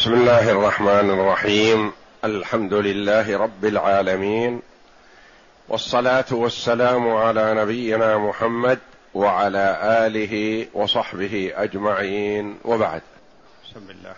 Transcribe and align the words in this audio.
بسم 0.00 0.14
الله 0.14 0.50
الرحمن 0.50 0.88
الرحيم. 0.88 1.92
الحمد 2.24 2.74
لله 2.74 3.38
رب 3.38 3.64
العالمين. 3.64 4.62
والصلاة 5.68 6.24
والسلام 6.30 7.08
على 7.08 7.54
نبينا 7.54 8.18
محمد 8.18 8.78
وعلى 9.14 9.78
آله 10.06 10.66
وصحبه 10.74 11.52
أجمعين. 11.54 12.58
وبعد. 12.64 13.02
بسم 13.64 13.90
الله. 13.90 14.14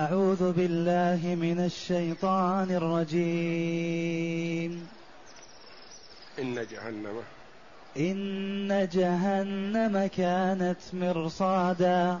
أعوذ 0.00 0.52
بالله 0.52 1.34
من 1.34 1.64
الشيطان 1.64 2.70
الرجيم. 2.70 4.88
إن 6.38 6.54
جهنم. 6.54 7.22
إن 7.96 8.88
جهنم 8.92 10.10
كانت 10.16 10.78
مرصادا 10.92 12.20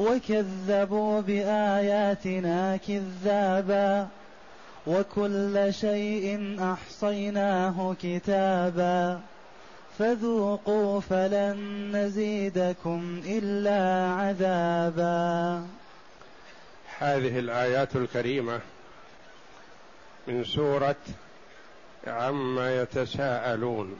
وكذبوا 0.00 1.20
بآياتنا 1.20 2.76
كذابا 2.76 4.08
وكل 4.86 5.74
شيء 5.74 6.56
أحصيناه 6.72 7.96
كتابا 8.02 9.20
فذوقوا 9.98 11.00
فلن 11.00 11.56
نزيدكم 11.96 13.22
إلا 13.26 14.12
عذابا. 14.14 15.66
هذه 16.98 17.38
الآيات 17.38 17.96
الكريمة 17.96 18.60
من 20.28 20.44
سورة 20.44 20.96
عما 22.06 22.82
يتساءلون. 22.82 23.96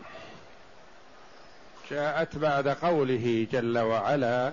جاءت 1.90 2.36
بعد 2.36 2.68
قوله 2.68 3.46
جل 3.52 3.78
وعلا 3.78 4.52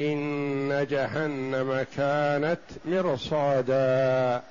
إن 0.00 0.86
جهنم 0.90 1.86
كانت 1.96 2.60
مرصادا 2.84 4.42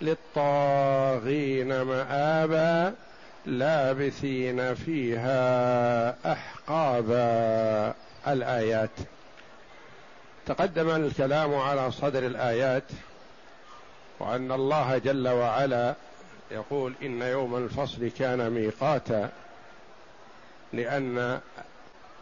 للطاغين 0.00 1.82
مآبا 1.82 2.94
لابثين 3.46 4.74
فيها 4.74 6.32
أحقابا. 6.32 7.94
الآيات. 8.28 8.90
تقدم 10.46 10.90
الكلام 10.90 11.54
على 11.54 11.90
صدر 11.90 12.26
الآيات 12.26 12.84
وأن 14.20 14.52
الله 14.52 14.98
جل 14.98 15.28
وعلا 15.28 15.94
يقول 16.50 16.94
إن 17.02 17.22
يوم 17.22 17.56
الفصل 17.56 18.10
كان 18.18 18.50
ميقاتا 18.50 19.28
لأن 20.72 21.40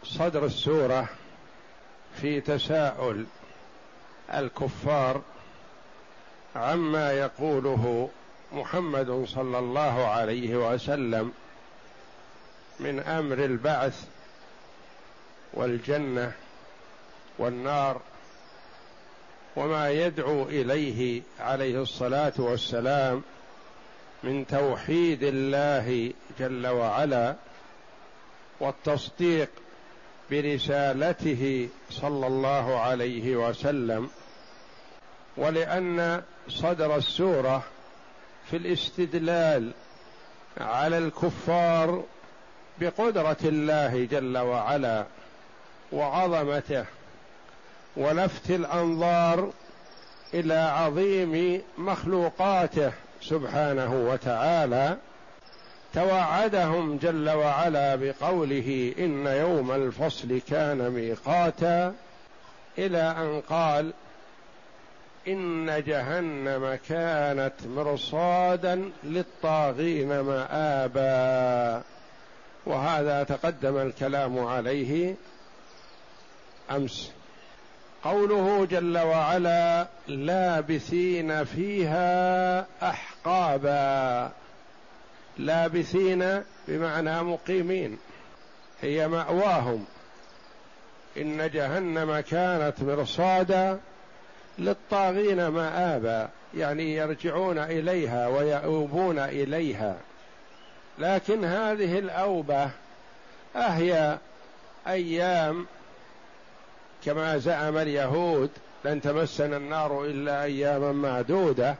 صدر 0.03 0.45
السورة 0.45 1.09
في 2.15 2.41
تساؤل 2.41 3.25
الكفار 4.33 5.21
عما 6.55 7.11
يقوله 7.11 8.09
محمد 8.53 9.25
صلى 9.27 9.59
الله 9.59 10.07
عليه 10.07 10.73
وسلم 10.73 11.31
من 12.79 12.99
أمر 12.99 13.45
البعث 13.45 14.05
والجنة 15.53 16.31
والنار 17.37 18.01
وما 19.55 19.89
يدعو 19.89 20.43
إليه 20.43 21.21
عليه 21.39 21.81
الصلاة 21.81 22.33
والسلام 22.37 23.23
من 24.23 24.47
توحيد 24.47 25.23
الله 25.23 26.13
جل 26.39 26.67
وعلا 26.67 27.35
والتصديق 28.59 29.49
برسالته 30.31 31.69
صلى 31.89 32.27
الله 32.27 32.79
عليه 32.79 33.35
وسلم 33.35 34.09
ولأن 35.37 36.21
صدر 36.49 36.95
السورة 36.95 37.63
في 38.49 38.57
الاستدلال 38.57 39.71
على 40.57 40.97
الكفار 40.97 42.03
بقدرة 42.79 43.37
الله 43.43 44.05
جل 44.05 44.37
وعلا 44.37 45.05
وعظمته 45.91 46.85
ولفت 47.97 48.49
الأنظار 48.51 49.51
إلى 50.33 50.53
عظيم 50.53 51.61
مخلوقاته 51.77 52.91
سبحانه 53.21 53.93
وتعالى 54.09 54.97
توعدهم 55.93 56.97
جل 56.97 57.29
وعلا 57.29 57.95
بقوله 57.95 58.93
إن 58.99 59.27
يوم 59.27 59.71
الفصل 59.71 60.41
كان 60.49 60.89
ميقاتا 60.89 61.93
إلى 62.77 63.15
أن 63.17 63.41
قال 63.49 63.93
إن 65.27 65.83
جهنم 65.87 66.79
كانت 66.89 67.53
مرصادا 67.65 68.91
للطاغين 69.03 70.19
مآبا. 70.19 71.83
وهذا 72.65 73.23
تقدم 73.23 73.77
الكلام 73.77 74.39
عليه 74.39 75.15
أمس. 76.71 77.11
قوله 78.03 78.65
جل 78.65 78.97
وعلا 78.97 79.87
لابثين 80.07 81.43
فيها 81.43 82.65
أحقابا. 82.83 84.31
لابثين 85.41 86.43
بمعنى 86.67 87.23
مقيمين 87.23 87.97
هي 88.81 89.07
مأواهم. 89.07 89.85
إن 91.17 91.49
جهنم 91.49 92.19
كانت 92.19 92.73
مرصادا 92.81 93.79
للطاغين 94.59 95.47
مآبا 95.47 96.29
يعني 96.57 96.95
يرجعون 96.95 97.57
إليها 97.57 98.27
ويؤوبون 98.27 99.19
إليها. 99.19 99.97
لكن 100.99 101.45
هذه 101.45 101.99
الأوبة 101.99 102.69
أهي 103.55 104.17
أيام 104.87 105.65
كما 107.05 107.37
زعم 107.37 107.77
اليهود 107.77 108.49
لن 108.85 109.01
تمسنا 109.01 109.57
النار 109.57 110.05
إلا 110.05 110.43
أياما 110.43 110.91
معدودة. 110.91 111.75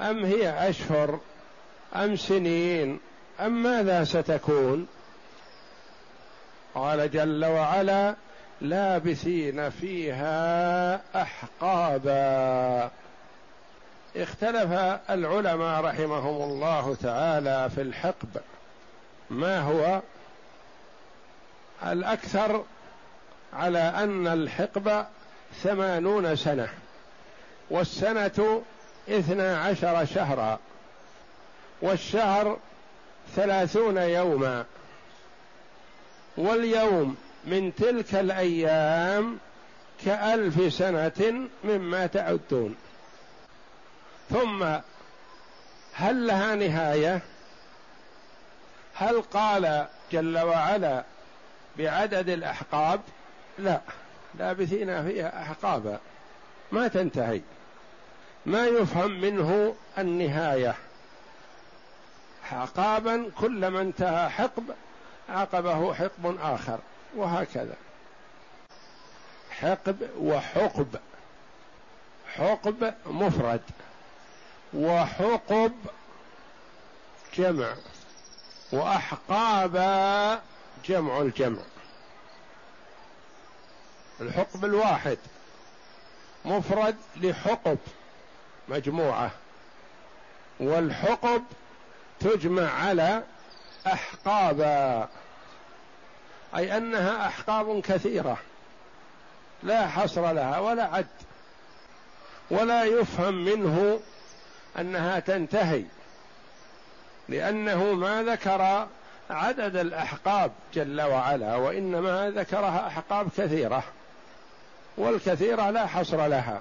أم 0.00 0.24
هي 0.24 0.68
أشهر؟ 0.70 1.20
أم 1.94 2.16
سنين. 2.16 3.00
أم 3.40 3.62
ماذا 3.62 4.04
ستكون؟ 4.04 4.86
قال 6.74 7.10
جل 7.10 7.44
وعلا 7.44 8.14
لابثين 8.60 9.70
فيها 9.70 11.00
أحقابا. 11.22 12.90
اختلف 14.16 14.72
العلماء 15.10 15.80
رحمهم 15.80 16.50
الله 16.50 16.94
تعالى 17.02 17.70
في 17.74 17.82
الحقب. 17.82 18.40
ما 19.30 19.60
هو؟ 19.60 20.00
الأكثر 21.86 22.64
على 23.52 23.78
أن 23.78 24.26
الحقب 24.26 25.06
ثمانون 25.62 26.36
سنة 26.36 26.68
والسنة 27.70 28.62
اثنا 29.08 29.58
عشر 29.58 30.04
شهرا. 30.04 30.58
والشهر 31.82 32.58
ثلاثون 33.36 33.96
يوما. 33.96 34.64
واليوم 36.36 37.16
من 37.44 37.74
تلك 37.74 38.14
الأيام 38.14 39.38
كألف 40.04 40.74
سنة 40.74 41.48
مما 41.64 42.06
تعدون. 42.06 42.76
ثم 44.30 44.64
هل 45.92 46.26
لها 46.26 46.54
نهاية؟ 46.54 47.20
هل 48.94 49.22
قال 49.22 49.86
جل 50.12 50.38
وعلا 50.38 51.04
بعدد 51.78 52.28
الأحقاب؟ 52.28 53.00
لا 53.58 53.80
لابثين 54.38 55.04
فيها 55.08 55.42
أحقابا. 55.42 55.98
ما 56.72 56.88
تنتهي. 56.88 57.40
ما 58.46 58.66
يفهم 58.66 59.20
منه 59.20 59.74
النهاية. 59.98 60.74
عقابا 62.52 63.30
كلما 63.40 63.80
انتهى 63.80 64.28
حقب 64.28 64.74
عقبه 65.28 65.94
حقب 65.94 66.38
آخر 66.40 66.78
وهكذا. 67.16 67.76
حقب 69.50 70.08
وحقب. 70.18 70.96
حقب 72.34 72.94
مفرد. 73.06 73.60
وحقب 74.74 75.72
جمع. 77.34 77.74
واحقابا 78.72 80.40
جمع 80.84 81.20
الجمع. 81.20 81.62
الحقب 84.20 84.64
الواحد. 84.64 85.18
مفرد 86.44 86.96
لحقب 87.16 87.78
مجموعة. 88.68 89.30
والحقب 90.60 91.44
تجمع 92.20 92.70
على 92.70 93.22
احقابا 93.86 95.08
أي 96.56 96.76
أنها 96.76 97.26
أحقاب 97.26 97.80
كثيرة 97.80 98.38
لا 99.62 99.86
حصر 99.88 100.32
لها 100.32 100.58
ولا 100.58 100.84
عد 100.84 101.06
ولا 102.50 102.84
يفهم 102.84 103.44
منه 103.44 104.00
أنها 104.78 105.20
تنتهي 105.20 105.84
لأنه 107.28 107.92
ما 107.92 108.22
ذكر 108.22 108.86
عدد 109.30 109.76
الأحقاب 109.76 110.52
جل 110.74 111.00
وعلا 111.00 111.56
وإنما 111.56 112.30
ذكرها 112.30 112.86
أحقاب 112.86 113.28
كثيرة 113.36 113.84
والكثيرة 114.96 115.70
لا 115.70 115.86
حصر 115.86 116.26
لها. 116.26 116.60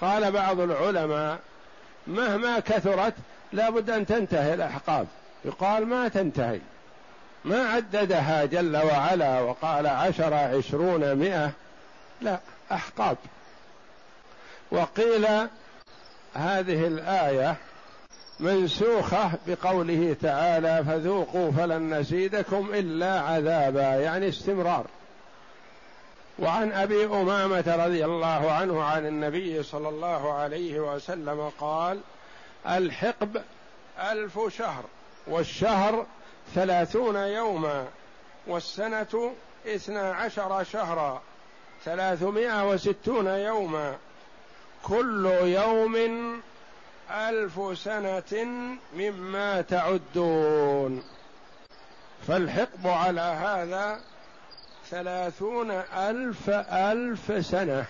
قال 0.00 0.32
بعض 0.32 0.60
العلماء 0.60 1.38
مهما 2.06 2.60
كثرت 2.60 3.14
لا 3.52 3.70
بد 3.70 3.90
أن 3.90 4.06
تنتهي 4.06 4.54
الأحقاب. 4.54 5.06
يقال 5.44 5.86
ما 5.86 6.08
تنتهي. 6.08 6.60
ما 7.44 7.68
عددها 7.68 8.44
جل 8.44 8.76
وعلا 8.76 9.40
وقال 9.40 9.86
عشر 9.86 10.34
عشرون 10.34 11.14
مئة. 11.14 11.50
لا 12.20 12.38
أحقاب. 12.72 13.16
وقيل 14.70 15.26
هذه 16.34 16.86
الآية 16.86 17.56
منسوخة 18.40 19.30
بقوله 19.46 20.16
تعالى 20.22 20.84
فذوقوا 20.84 21.50
فلن 21.50 21.94
نزيدكم 21.94 22.70
إلا 22.74 23.20
عذابا. 23.20 23.82
يعني 23.82 24.28
استمرار. 24.28 24.86
وعن 26.38 26.72
أبي 26.72 27.04
أمامة 27.04 27.84
رضي 27.86 28.04
الله 28.04 28.52
عنه 28.52 28.82
عن 28.82 29.06
النبي 29.06 29.62
صلى 29.62 29.88
الله 29.88 30.32
عليه 30.32 30.80
وسلم 30.80 31.50
قال 31.60 32.00
الحقب 32.66 33.42
ألف 33.98 34.38
شهر 34.58 34.84
والشهر 35.26 36.06
ثلاثون 36.54 37.16
يوما 37.16 37.88
والسنة 38.46 39.32
اثنا 39.66 40.12
عشر 40.12 40.64
شهرا 40.64 41.22
ثلاثمائة 41.84 42.68
وستون 42.68 43.26
يوما 43.26 43.96
كل 44.82 45.26
يوم 45.42 45.96
ألف 47.10 47.78
سنة 47.78 48.46
مما 48.96 49.60
تعدون 49.60 51.02
فالحقب 52.28 52.86
على 52.86 53.20
هذا 53.20 54.00
ثلاثون 54.90 55.70
ألف 55.94 56.50
ألف 56.70 57.46
سنة 57.46 57.86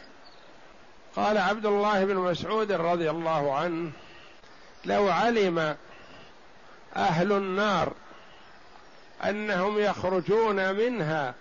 قال 1.16 1.38
عبد 1.38 1.66
الله 1.66 2.04
بن 2.04 2.16
مسعود 2.16 2.72
رضي 2.72 3.10
الله 3.10 3.54
عنه 3.54 3.92
لو 4.84 5.08
علم 5.08 5.76
أهل 6.96 7.32
النار 7.32 7.92
أنهم 9.24 9.78
يخرجون 9.78 10.74
منها 10.74 11.34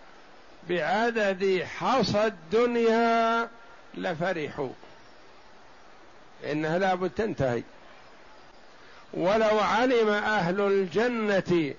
بعدد 0.69 1.63
حصى 1.77 2.25
الدنيا 2.25 3.49
لفرحوا. 3.93 4.69
إنها 6.51 6.77
لابد 6.77 7.09
تنتهي. 7.09 7.63
ولو 9.13 9.59
علم 9.59 10.09
أهل 10.09 10.61
الجنة 10.61 11.73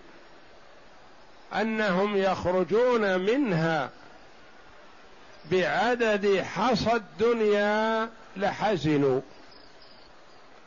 أنهم 1.55 2.17
يخرجون 2.17 3.21
منها 3.21 3.91
بعدد 5.51 6.41
حصى 6.41 6.93
الدنيا 6.93 8.09
لحزنوا. 8.37 9.21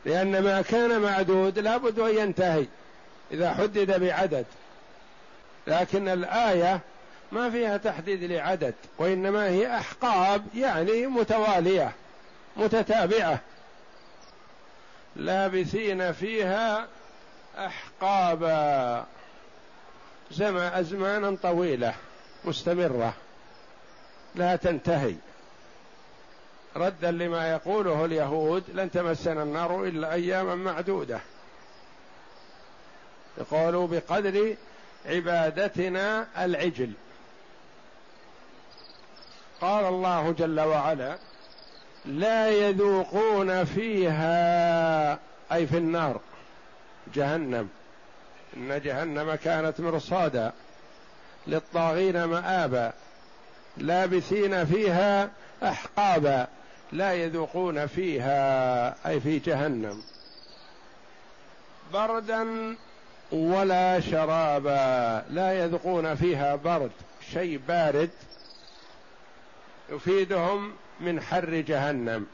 لأن 0.06 0.42
ما 0.42 0.62
كان 0.62 1.00
معدود 1.00 1.58
لابد 1.58 1.98
أن 1.98 2.14
ينتهي 2.18 2.66
إذا 3.32 3.54
حدد 3.54 4.00
بعدد. 4.00 4.46
لكن 5.66 6.08
الآية 6.08 6.80
ما 7.32 7.50
فيها 7.50 7.76
تحديد 7.76 8.24
لعدد 8.24 8.74
وإنما 8.98 9.48
هي 9.48 9.76
أحقاب 9.76 10.46
يعني 10.54 11.06
متوالية 11.06 11.92
متتابعة. 12.56 13.40
لابثين 15.16 16.12
فيها 16.12 16.86
أحقابا. 17.58 19.04
زمن 20.30 20.60
أزمانا 20.60 21.36
طويلة 21.42 21.94
مستمرة 22.44 23.14
لا 24.34 24.56
تنتهي. 24.56 25.14
ردا 26.76 27.10
لما 27.10 27.50
يقوله 27.50 28.04
اليهود 28.04 28.64
لن 28.74 28.90
تمسنا 28.90 29.42
النار 29.42 29.84
إلا 29.84 30.12
أياما 30.12 30.54
معدودة. 30.54 31.20
يقولوا 33.38 33.86
بقدر 33.86 34.54
عبادتنا 35.06 36.26
العجل. 36.38 36.92
قال 39.60 39.84
الله 39.84 40.32
جل 40.32 40.60
وعلا 40.60 41.18
لا 42.04 42.50
يذوقون 42.50 43.64
فيها 43.64 45.18
أي 45.52 45.66
في 45.66 45.76
النار 45.76 46.20
جهنم. 47.14 47.68
إن 48.56 48.80
جهنم 48.80 49.34
كانت 49.34 49.80
مرصادا 49.80 50.52
للطاغين 51.46 52.24
مآبا 52.24 52.92
لابثين 53.76 54.64
فيها 54.64 55.30
أحقابا. 55.62 56.45
لا 56.92 57.12
يذوقون 57.12 57.86
فيها 57.86 59.08
أي 59.08 59.20
في 59.20 59.38
جهنم. 59.38 60.02
بردا 61.92 62.76
ولا 63.32 64.00
شرابا 64.00 65.24
لا 65.30 65.64
يذوقون 65.64 66.14
فيها 66.14 66.56
برد 66.56 66.90
شيء 67.32 67.60
بارد 67.68 68.10
يفيدهم 69.90 70.72
من 71.00 71.20
حر 71.20 71.50
جهنم. 71.50 72.26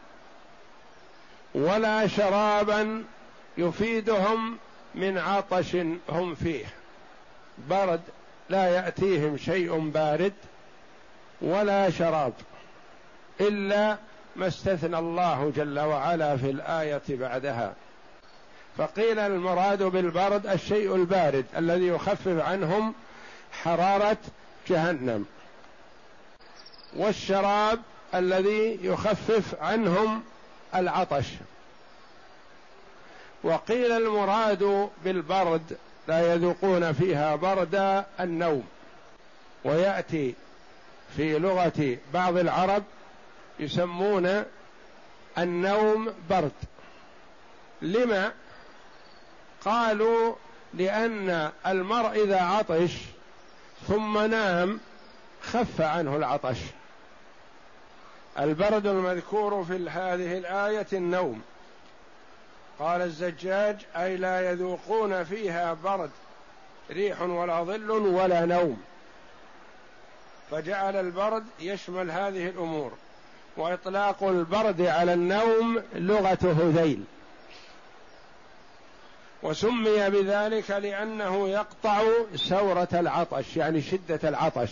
ولا 1.54 2.06
شرابا 2.06 3.04
يفيدهم 3.58 4.58
من 4.94 5.18
عطش 5.18 5.76
هم 6.08 6.34
فيه. 6.34 6.66
برد 7.68 8.00
لا 8.48 8.66
يأتيهم 8.66 9.36
شيء 9.36 9.78
بارد 9.78 10.32
ولا 11.40 11.90
شراب 11.90 12.32
إلا 13.40 13.96
ما 14.36 14.46
استثنى 14.46 14.98
الله 14.98 15.52
جل 15.56 15.80
وعلا 15.80 16.36
في 16.36 16.50
الآية 16.50 17.02
بعدها. 17.08 17.74
فقيل 18.78 19.18
المراد 19.18 19.82
بالبرد 19.82 20.46
الشيء 20.46 20.94
البارد 20.94 21.44
الذي 21.56 21.86
يخفف 21.86 22.40
عنهم 22.40 22.94
حرارة 23.62 24.16
جهنم. 24.68 25.26
والشراب 26.96 27.80
الذي 28.14 28.78
يخفف 28.82 29.62
عنهم 29.62 30.22
العطش. 30.74 31.26
وقيل 33.44 33.92
المراد 33.92 34.88
بالبرد 35.04 35.76
لا 36.08 36.34
يذوقون 36.34 36.92
فيها 36.92 37.36
برد 37.36 38.04
النوم. 38.20 38.66
ويأتي 39.64 40.34
في 41.16 41.38
لغة 41.38 41.96
بعض 42.14 42.36
العرب 42.36 42.82
يسمون 43.58 44.44
النوم 45.38 46.14
برد. 46.30 46.52
لما؟ 47.82 48.32
قالوا 49.64 50.34
لأن 50.74 51.50
المرء 51.66 52.24
إذا 52.24 52.40
عطش 52.40 52.92
ثم 53.88 54.18
نام 54.18 54.80
خف 55.42 55.80
عنه 55.80 56.16
العطش. 56.16 56.58
البرد 58.38 58.86
المذكور 58.86 59.64
في 59.64 59.90
هذه 59.90 60.38
الآية 60.38 60.86
النوم. 60.92 61.42
قال 62.78 63.00
الزجاج 63.00 63.86
أي 63.96 64.16
لا 64.16 64.50
يذوقون 64.50 65.24
فيها 65.24 65.74
برد 65.74 66.10
ريح 66.90 67.20
ولا 67.20 67.64
ظل 67.64 67.90
ولا 67.90 68.44
نوم. 68.44 68.82
فجعل 70.50 70.96
البرد 70.96 71.44
يشمل 71.60 72.10
هذه 72.10 72.48
الأمور. 72.48 72.92
وإطلاق 73.56 74.22
البرد 74.22 74.80
على 74.80 75.14
النوم 75.14 75.82
لغة 75.94 76.38
هذيل. 76.42 77.04
وسمي 79.42 80.10
بذلك 80.10 80.70
لأنه 80.70 81.48
يقطع 81.48 82.02
سورة 82.36 82.88
العطش 82.92 83.56
يعني 83.56 83.82
شدة 83.82 84.28
العطش. 84.28 84.70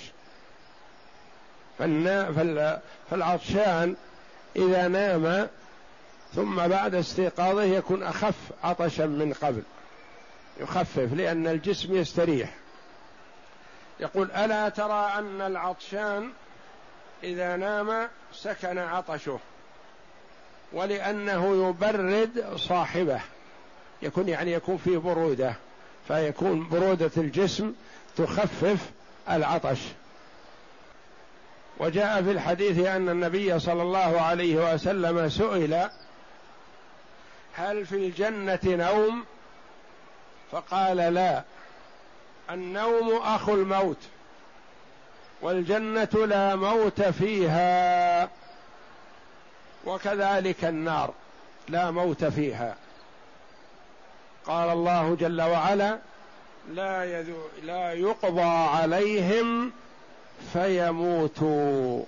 فالعطشان 3.10 3.96
إذا 4.56 4.88
نام 4.88 5.48
ثم 6.34 6.68
بعد 6.68 6.94
استيقاظه 6.94 7.62
يكون 7.62 8.02
أخف 8.02 8.34
عطشا 8.64 9.02
من 9.02 9.32
قبل. 9.32 9.62
يخفف 10.60 11.12
لأن 11.14 11.46
الجسم 11.46 11.94
يستريح. 11.94 12.54
يقول 14.00 14.30
ألا 14.30 14.68
ترى 14.68 15.12
أن 15.18 15.40
العطشان 15.40 16.32
إذا 17.22 17.56
نام 17.56 18.08
سكن 18.32 18.78
عطشه 18.78 19.38
ولأنه 20.72 21.68
يبرد 21.68 22.56
صاحبه 22.56 23.20
يكون 24.02 24.28
يعني 24.28 24.52
يكون 24.52 24.76
فيه 24.76 24.98
برودة 24.98 25.54
فيكون 26.08 26.68
برودة 26.68 27.10
الجسم 27.16 27.74
تخفف 28.16 28.90
العطش. 29.30 29.78
وجاء 31.78 32.22
في 32.22 32.30
الحديث 32.30 32.86
أن 32.86 33.08
النبي 33.08 33.58
صلى 33.58 33.82
الله 33.82 34.20
عليه 34.20 34.74
وسلم 34.74 35.28
سئل 35.28 35.90
هل 37.54 37.86
في 37.86 37.96
الجنة 37.96 38.58
نوم؟ 38.64 39.24
فقال 40.52 40.96
لا 40.96 41.42
النوم 42.50 43.16
أخو 43.22 43.54
الموت. 43.54 43.98
والجنة 45.42 46.26
لا 46.26 46.56
موت 46.56 47.02
فيها. 47.02 48.28
وكذلك 49.86 50.64
النار 50.64 51.14
لا 51.68 51.90
موت 51.90 52.24
فيها. 52.24 52.76
قال 54.46 54.68
الله 54.68 55.14
جل 55.14 55.42
وعلا 55.42 55.98
لا 56.72 57.04
يذو 57.04 57.38
لا 57.62 57.92
يقضى 57.92 58.40
عليهم 58.40 59.72
فيموتوا. 60.52 62.04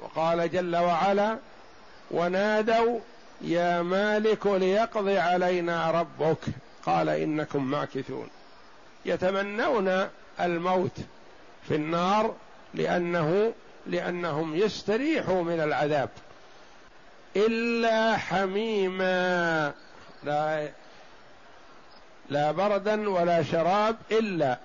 وقال 0.00 0.52
جل 0.52 0.76
وعلا 0.76 1.38
ونادوا 2.10 3.00
يا 3.40 3.82
مالك 3.82 4.46
ليقضي 4.46 5.18
علينا 5.18 5.90
ربك. 5.90 6.38
قال 6.86 7.08
إنكم 7.08 7.70
ماكثون. 7.70 8.28
يتمنون 9.04 10.08
الموت. 10.40 11.00
في 11.68 11.74
النار 11.74 12.34
لأنه 12.74 13.52
لأنهم 13.86 14.56
يستريحوا 14.56 15.42
من 15.42 15.60
العذاب. 15.60 16.08
إلا 17.36 18.16
حميما. 18.16 19.72
لا 20.24 20.68
لا 22.30 22.52
بردا 22.52 23.10
ولا 23.10 23.42
شراب 23.42 23.96
إلا 24.10 24.58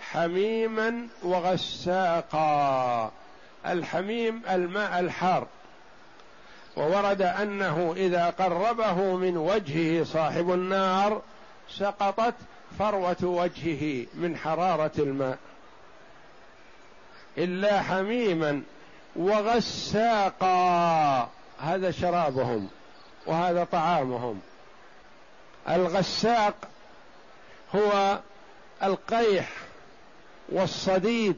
حميما 0.00 1.08
وغساقا. 1.22 3.12
الحميم 3.66 4.42
الماء 4.50 5.00
الحار. 5.00 5.46
وورد 6.76 7.22
أنه 7.22 7.94
إذا 7.96 8.30
قربه 8.30 9.16
من 9.16 9.36
وجهه 9.36 10.04
صاحب 10.04 10.50
النار 10.50 11.22
سقطت 11.70 12.34
فروة 12.78 13.16
وجهه 13.22 14.06
من 14.14 14.36
حرارة 14.36 14.92
الماء. 14.98 15.38
إلا 17.38 17.82
حميما 17.82 18.62
وغساقا. 19.16 20.50
هذا 21.60 21.90
شرابهم 21.90 22.68
وهذا 23.26 23.64
طعامهم. 23.64 24.40
الغساق 25.68 26.54
هو 27.74 28.18
القيح 28.82 29.50
والصديد 30.48 31.36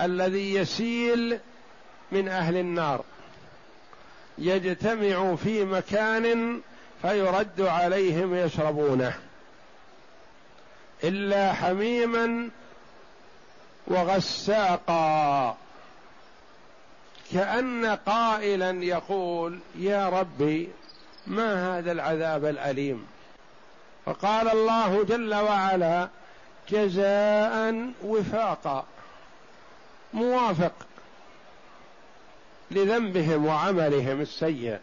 الذي 0.00 0.54
يسيل 0.54 1.38
من 2.12 2.28
أهل 2.28 2.56
النار. 2.56 3.04
يجتمع 4.38 5.34
في 5.34 5.64
مكان 5.64 6.60
فيرد 7.02 7.60
عليهم 7.60 8.34
يشربونه. 8.34 9.14
إلا 11.04 11.52
حميما 11.52 12.48
وغساقا. 13.86 15.56
كأن 17.32 17.86
قائلا 17.86 18.84
يقول 18.84 19.58
يا 19.74 20.08
ربي 20.08 20.68
ما 21.26 21.78
هذا 21.78 21.92
العذاب 21.92 22.44
الأليم؟ 22.44 23.06
فقال 24.04 24.48
الله 24.48 25.04
جل 25.04 25.34
وعلا 25.34 26.08
جزاء 26.70 27.90
وفاقا. 28.04 28.84
موافق 30.14 30.72
لذنبهم 32.70 33.46
وعملهم 33.46 34.20
السيء. 34.20 34.78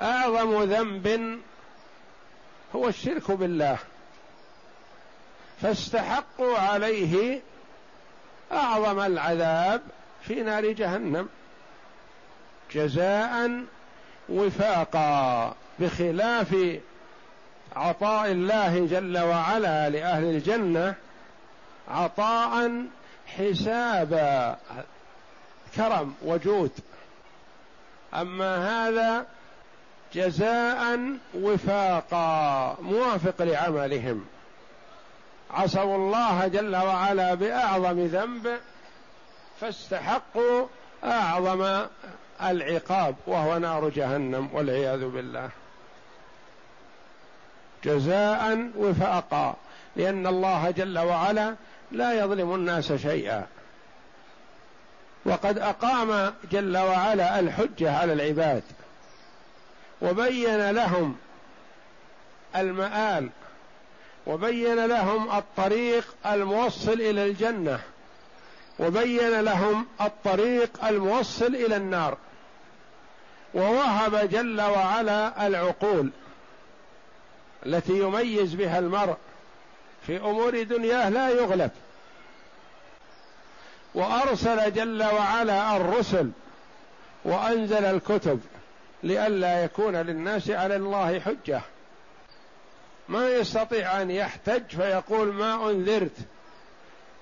أعظم 0.00 0.62
ذنب 0.62 1.38
هو 2.76 2.88
الشرك 2.88 3.30
بالله. 3.30 3.78
فاستحقوا 5.62 6.58
عليه 6.58 7.40
أعظم 8.52 9.00
العذاب 9.00 9.82
في 10.22 10.42
نار 10.42 10.72
جهنم 10.72 11.28
جزاء 12.72 13.64
وفاقا 14.28 15.54
بخلاف 15.78 16.78
عطاء 17.76 18.30
الله 18.30 18.86
جل 18.86 19.18
وعلا 19.18 19.90
لأهل 19.90 20.24
الجنة 20.24 20.94
عطاء 21.88 22.82
حسابا 23.26 24.56
كرم 25.76 26.14
وجود. 26.22 26.70
أما 28.14 28.56
هذا 28.88 29.26
جزاء 30.14 30.98
وفاقا 31.34 32.76
موافق 32.80 33.42
لعملهم. 33.42 34.24
عصوا 35.50 35.96
الله 35.96 36.46
جل 36.46 36.76
وعلا 36.76 37.34
بأعظم 37.34 38.06
ذنب 38.06 38.58
فاستحقوا 39.60 40.66
أعظم 41.04 41.86
العقاب 42.42 43.16
وهو 43.26 43.58
نار 43.58 43.88
جهنم 43.88 44.48
والعياذ 44.52 45.04
بالله. 45.08 45.50
جزاء 47.84 48.70
وفاقا 48.76 49.56
لأن 49.96 50.26
الله 50.26 50.70
جل 50.70 50.98
وعلا 50.98 51.54
لا 51.92 52.12
يظلم 52.12 52.54
الناس 52.54 52.92
شيئا. 52.92 53.46
وقد 55.24 55.58
أقام 55.58 56.34
جل 56.52 56.76
وعلا 56.76 57.40
الحجة 57.40 57.98
على 57.98 58.12
العباد 58.12 58.62
وبين 60.02 60.70
لهم 60.70 61.16
المآل 62.56 63.30
وبين 64.26 64.86
لهم 64.86 65.36
الطريق 65.36 66.14
الموصل 66.26 66.92
إلى 66.92 67.26
الجنة. 67.26 67.80
وبين 68.78 69.40
لهم 69.40 69.86
الطريق 70.00 70.84
الموصل 70.84 71.54
إلى 71.54 71.76
النار. 71.76 72.18
ووهب 73.54 74.28
جل 74.30 74.60
وعلا 74.60 75.46
العقول 75.46 76.10
التي 77.66 77.92
يميز 77.92 78.54
بها 78.54 78.78
المرء 78.78 79.16
في 80.06 80.16
أمور 80.16 80.62
دنياه 80.62 81.08
لا 81.08 81.28
يغلب. 81.28 81.70
وأرسل 83.94 84.72
جل 84.72 85.02
وعلا 85.02 85.76
الرسل 85.76 86.30
وأنزل 87.24 87.84
الكتب 87.84 88.40
لئلا 89.02 89.64
يكون 89.64 89.96
للناس 89.96 90.50
على 90.50 90.76
الله 90.76 91.20
حجة. 91.20 91.60
ما 93.08 93.28
يستطيع 93.28 94.02
أن 94.02 94.10
يحتج 94.10 94.62
فيقول 94.68 95.32
ما 95.32 95.70
أنذرت. 95.70 96.16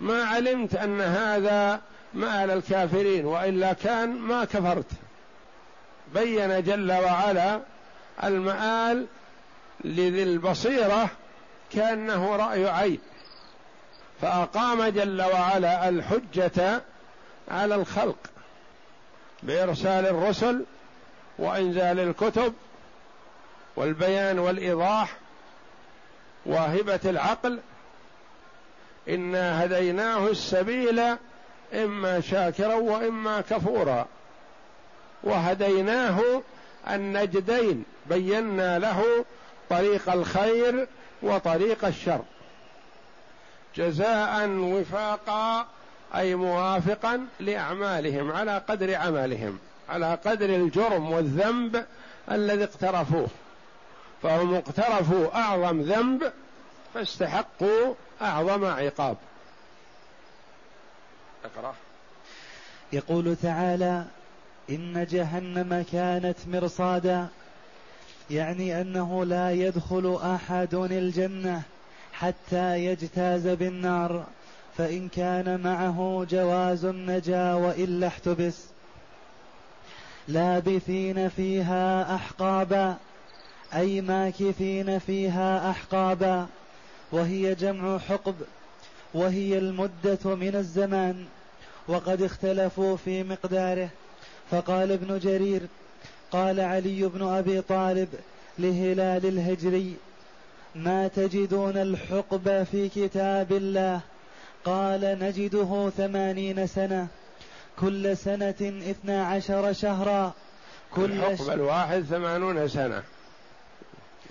ما 0.00 0.24
علمت 0.24 0.74
أن 0.74 1.00
هذا 1.00 1.80
مآل 2.14 2.50
الكافرين 2.50 3.24
وإلا 3.24 3.72
كان 3.72 4.18
ما 4.18 4.44
كفرت. 4.44 4.90
بين 6.14 6.62
جل 6.62 6.92
وعلا 6.92 7.60
المآل 8.24 9.06
لذي 9.84 10.22
البصيرة 10.22 11.08
كأنه 11.72 12.36
رأي 12.36 12.68
عين. 12.68 13.00
فأقام 14.20 14.84
جل 14.84 15.22
وعلا 15.22 15.88
الحجة 15.88 16.82
على 17.48 17.74
الخلق 17.74 18.16
بإرسال 19.42 20.06
الرسل 20.06 20.64
وإنزال 21.38 22.00
الكتب 22.00 22.54
والبيان 23.76 24.38
والإيضاح 24.38 25.16
واهبة 26.46 27.00
العقل 27.04 27.58
انا 29.08 29.64
هديناه 29.64 30.28
السبيل 30.28 31.00
إما 31.74 32.20
شاكرا 32.20 32.74
وإما 32.74 33.40
كفورا. 33.40 34.06
وهديناه 35.22 36.42
النجدين 36.90 37.84
بينا 38.06 38.78
له 38.78 39.24
طريق 39.70 40.12
الخير 40.12 40.88
وطريق 41.22 41.84
الشر. 41.84 42.20
جزاء 43.76 44.48
وفاقا 44.48 45.66
أي 46.14 46.34
موافقا 46.34 47.26
لأعمالهم 47.40 48.32
على 48.32 48.62
قدر 48.68 48.94
عملهم 48.94 49.58
على 49.88 50.18
قدر 50.24 50.46
الجرم 50.46 51.12
والذنب 51.12 51.84
الذي 52.30 52.64
اقترفوه. 52.64 53.28
فهم 54.24 54.54
اقترفوا 54.54 55.36
أعظم 55.36 55.80
ذنب 55.80 56.32
فاستحقوا 56.94 57.94
أعظم 58.22 58.64
عقاب. 58.64 59.16
اقرأ. 61.44 61.74
يقول 62.92 63.36
تعالى 63.36 64.04
إن 64.70 65.06
جهنم 65.10 65.84
كانت 65.92 66.36
مرصادا 66.46 67.26
يعني 68.30 68.80
أنه 68.80 69.24
لا 69.24 69.52
يدخل 69.52 70.18
أحد 70.22 70.74
الجنة 70.74 71.62
حتى 72.12 72.84
يجتاز 72.84 73.48
بالنار 73.48 74.26
فإن 74.78 75.08
كان 75.08 75.60
معه 75.60 76.26
جواز 76.30 76.86
نجا 76.86 77.54
وإلا 77.54 78.06
احتبس. 78.06 78.64
لابثين 80.28 81.28
فيها 81.28 82.14
أحقابا 82.14 82.96
أي 83.74 84.00
ماكثين 84.00 84.98
فيها 84.98 85.70
أحقابا 85.70 86.46
وهي 87.12 87.54
جمع 87.54 87.98
حقب 87.98 88.34
وهي 89.14 89.58
المدة 89.58 90.18
من 90.24 90.56
الزمان 90.56 91.24
وقد 91.88 92.22
اختلفوا 92.22 92.96
في 92.96 93.22
مقداره. 93.22 93.88
فقال 94.50 94.92
ابن 94.92 95.18
جرير 95.18 95.60
قال 96.32 96.60
علي 96.60 97.08
بن 97.08 97.22
أبي 97.22 97.60
طالب 97.60 98.08
لهلال 98.58 99.26
الهجري 99.26 99.96
ما 100.74 101.08
تجدون 101.08 101.76
الحقب 101.76 102.66
في 102.72 102.88
كتاب 102.88 103.52
الله؟ 103.52 104.00
قال 104.64 105.18
نجده 105.20 105.90
ثمانين 105.96 106.66
سنة 106.66 107.06
كل 107.80 108.16
سنة 108.16 108.82
اثنا 108.90 109.26
عشر 109.26 109.72
شهرا 109.72 110.32
كل 110.94 111.12
الحقب 111.12 111.50
الواحد 111.50 112.02
ثمانون 112.02 112.68
سنة. 112.68 113.02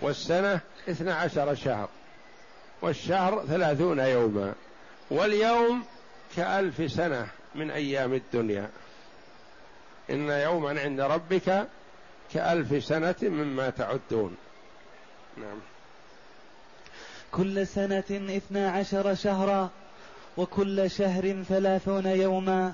والسنة 0.03 0.59
اثنا 0.89 1.15
عشر 1.15 1.55
شهر 1.55 1.89
والشهر 2.81 3.45
ثلاثون 3.45 3.99
يوما 3.99 4.53
واليوم 5.11 5.83
كألف 6.35 6.91
سنة 6.91 7.27
من 7.55 7.71
أيام 7.71 8.13
الدنيا. 8.13 8.69
إن 10.09 10.29
يوما 10.29 10.81
عند 10.81 11.01
ربك 11.01 11.67
كألف 12.33 12.83
سنة 12.83 13.15
مما 13.21 13.69
تعدون. 13.69 14.35
نعم. 15.37 15.59
كل 17.31 17.67
سنة 17.67 18.37
اثنا 18.37 18.71
عشر 18.71 19.15
شهرا 19.15 19.69
وكل 20.37 20.91
شهر 20.91 21.43
ثلاثون 21.49 22.05
يوما 22.05 22.73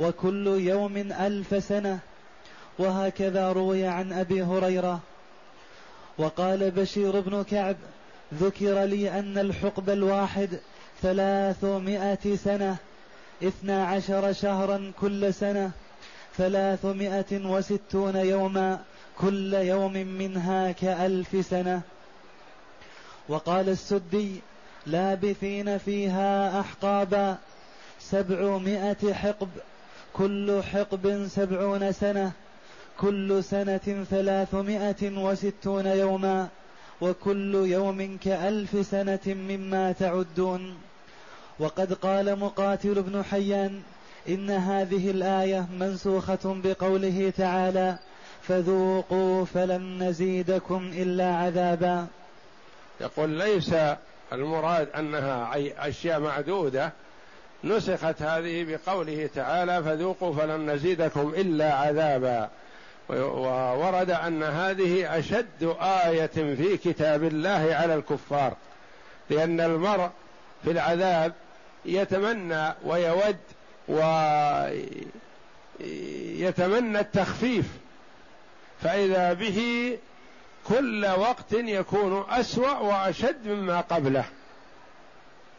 وكل 0.00 0.46
يوم 0.46 0.96
ألف 0.96 1.64
سنة. 1.64 1.98
وهكذا 2.78 3.52
روي 3.52 3.86
عن 3.86 4.12
أبي 4.12 4.42
هريرة 4.42 5.00
وقال 6.20 6.70
بشير 6.70 7.20
بن 7.20 7.42
كعب 7.42 7.76
ذكر 8.34 8.84
لي 8.84 9.18
أن 9.18 9.38
الحقب 9.38 9.90
الواحد 9.90 10.48
ثلاثمائة 11.02 12.36
سنة 12.36 12.76
اثنا 13.42 13.86
عشر 13.86 14.32
شهرا 14.32 14.92
كل 15.00 15.34
سنة 15.34 15.70
ثلاثمائة 16.36 17.46
وستون 17.46 18.16
يوما 18.16 18.80
كل 19.18 19.54
يوم 19.54 19.92
منها 19.92 20.72
كألف 20.72 21.46
سنة. 21.46 21.80
وقال 23.28 23.68
السدي 23.68 24.40
لابثين 24.86 25.78
فيها 25.78 26.60
أحقابا 26.60 27.38
سبعمائة 28.00 29.12
حقب 29.12 29.48
كل 30.12 30.62
حقب 30.72 31.28
سبعون 31.28 31.92
سنة. 31.92 32.32
كل 33.00 33.44
سنة 33.44 34.04
ثلاثمائة 34.10 35.18
وستون 35.18 35.86
يوما 35.86 36.48
وكل 37.00 37.54
يوم 37.54 38.18
كألف 38.24 38.86
سنة 38.86 39.20
مما 39.26 39.92
تعدون. 39.92 40.74
وقد 41.58 41.92
قال 41.92 42.38
مقاتل 42.38 43.02
بن 43.02 43.22
حيان 43.22 43.82
إن 44.28 44.50
هذه 44.50 45.10
الآية 45.10 45.66
منسوخة 45.78 46.38
بقوله 46.44 47.32
تعالى 47.36 47.98
فذوقوا 48.42 49.44
فلن 49.44 50.02
نزيدكم 50.02 50.90
إلا 50.94 51.34
عذابا. 51.34 52.06
يقول 53.00 53.30
ليس 53.30 53.74
المراد 54.32 54.88
أنها 54.88 55.52
أشياء 55.88 56.20
معدودة 56.20 56.92
نسخت 57.64 58.22
هذه 58.22 58.64
بقوله 58.64 59.30
تعالى 59.34 59.82
فذوقوا 59.82 60.34
فلن 60.34 60.70
نزيدكم 60.70 61.34
إلا 61.36 61.74
عذابا. 61.74 62.50
وورد 63.10 64.10
أن 64.10 64.42
هذه 64.42 65.18
أشد 65.18 65.76
آية 65.80 66.26
في 66.26 66.76
كتاب 66.76 67.24
الله 67.24 67.74
على 67.74 67.94
الكفار 67.94 68.56
لأن 69.30 69.60
المرء 69.60 70.10
في 70.64 70.70
العذاب 70.70 71.32
يتمنى 71.84 72.74
ويود 72.84 73.36
ويتمنى 75.78 77.00
التخفيف 77.00 77.66
فإذا 78.82 79.32
به 79.32 79.98
كل 80.68 81.06
وقت 81.06 81.52
يكون 81.52 82.24
أسوأ 82.30 82.78
وأشد 82.78 83.46
مما 83.48 83.80
قبله. 83.80 84.24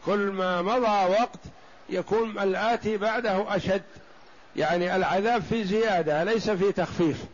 كل 0.06 0.18
ما 0.18 0.62
مضى 0.62 1.12
وقت 1.12 1.40
يكون 1.88 2.38
الآتي 2.38 2.96
بعده 2.96 3.56
أشد 3.56 3.82
يعني 4.56 4.96
العذاب 4.96 5.42
في 5.42 5.64
زيادة 5.64 6.24
ليس 6.24 6.50
في 6.50 6.72
تخفيف. 6.72 7.24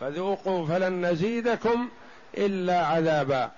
فذوقوا 0.00 0.66
فلن 0.66 1.06
نزيدكم 1.06 1.88
إلا 2.38 2.86
عذابا. 2.86 3.50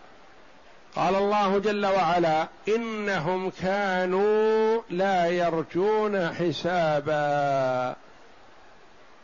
قال 0.97 1.15
الله 1.15 1.59
جل 1.59 1.87
وعلا 1.87 2.49
إنهم 2.69 3.51
كانوا 3.51 4.83
لا 4.91 5.27
يرجون 5.27 6.29
حسابا. 6.35 7.97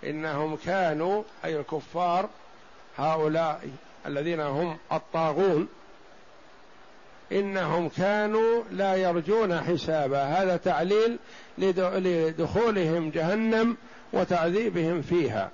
إنهم 0.05 0.57
كانوا 0.57 1.23
أي 1.45 1.57
الكفار 1.57 2.29
هؤلاء 2.99 3.69
الذين 4.07 4.41
هم 4.41 4.77
الطاغون 4.93 5.69
إنهم 7.33 7.89
كانوا 7.89 8.63
لا 8.71 8.97
يرجون 8.97 9.61
حسابا. 9.61 10.23
هذا 10.23 10.57
تعليل 10.57 11.19
لدخولهم 11.59 13.11
جهنم 13.11 13.77
وتعذيبهم 14.13 15.03
فيها. 15.03 15.51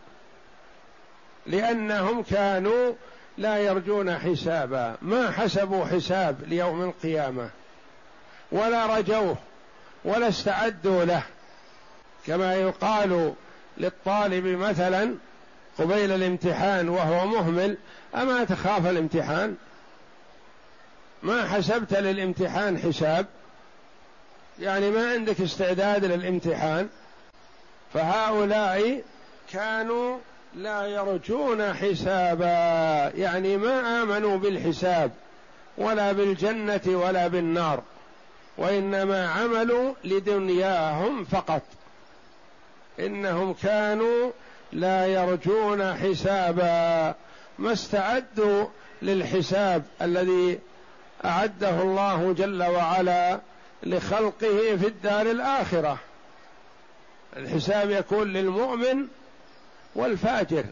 لأنهم 1.49 2.23
كانوا 2.23 2.93
لا 3.39 3.59
يرجون 3.59 4.19
حسابا. 4.19 4.97
ما 5.03 5.31
حسبوا 5.31 5.85
حساب 5.85 6.37
ليوم 6.47 6.83
القيامة؟ 6.83 7.51
ولا 8.53 8.99
رجوه 8.99 9.37
ولا 10.05 10.29
استعدوا 10.29 11.05
له. 11.05 11.23
كما 12.27 12.55
يقال 12.55 13.35
للطالب 13.79 14.47
مثلا 14.47 15.15
قبيل 15.79 16.13
الامتحان 16.13 16.89
وهو 16.89 17.27
مهمل 17.27 17.77
أما 18.15 18.45
تخاف 18.45 18.87
الامتحان؟ 18.87 19.57
ما 21.23 21.49
حسبت 21.49 21.95
للامتحان 21.95 22.79
حساب؟ 22.79 23.27
يعني 24.59 24.91
ما 24.91 25.11
عندك 25.11 25.41
استعداد 25.41 26.05
للامتحان؟ 26.05 26.89
فهؤلاء 27.95 29.03
كانوا 29.53 30.19
لا 30.55 30.87
يرجون 30.87 31.75
حسابا. 31.75 33.13
يعني 33.17 33.57
ما 33.57 34.03
آمنوا 34.03 34.37
بالحساب 34.37 35.11
ولا 35.79 36.13
بالجنة 36.13 36.81
ولا 36.87 37.29
بالنار 37.29 37.83
وإنما 38.59 39.29
عملوا 39.29 39.95
لدنياهم 40.05 41.25
فقط. 41.25 41.63
إنهم 43.01 43.53
كانوا 43.53 44.31
لا 44.73 45.07
يرجون 45.07 45.95
حسابا. 45.95 47.15
ما 47.59 47.73
استعدوا 47.73 48.67
للحساب 49.03 49.83
الذي 50.03 50.59
أعده 51.25 51.83
الله 51.83 52.35
جل 52.39 52.63
وعلا 52.63 53.41
لخلقه 53.83 54.77
في 54.77 54.87
الدار 54.87 55.31
الآخرة. 55.31 55.99
الحساب 57.37 57.91
يكون 57.91 58.33
للمؤمن 58.33 59.07
والفاجر 59.95 60.65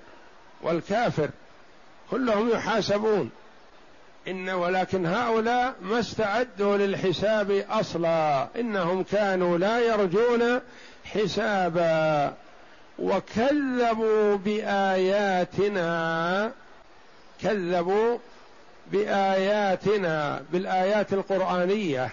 والكافر 0.63 1.31
كلهم 2.11 2.51
يحاسبون 2.51 3.31
إن 4.29 4.49
ولكن 4.49 5.07
هؤلاء 5.07 5.75
ما 5.83 6.01
استعدوا 6.01 6.77
للحساب 6.77 7.51
أصلا 7.71 8.49
إنهم 8.57 9.03
كانوا 9.03 9.59
لا 9.59 9.79
يرجون 9.79 10.61
حسابا 11.05 12.35
وكذبوا 12.99 14.37
بآياتنا 14.37 15.87
كذبوا 17.43 18.19
بآياتنا 18.93 20.43
بالآيات 20.53 21.13
القرآنية 21.13 22.11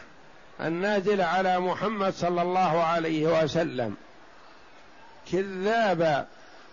النازلة 0.62 1.24
على 1.24 1.60
محمد 1.60 2.14
صلى 2.14 2.42
الله 2.42 2.84
عليه 2.84 3.44
وسلم 3.44 3.96
كذابا 5.32 6.26